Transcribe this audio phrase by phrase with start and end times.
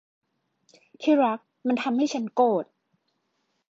[1.01, 2.65] ที่รัก มันทำให้ฉันโกรธ